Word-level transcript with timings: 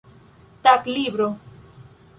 taglibro 0.63 1.27